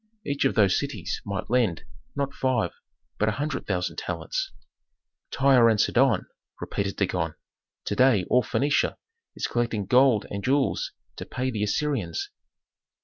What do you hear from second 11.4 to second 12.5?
the Assyrians.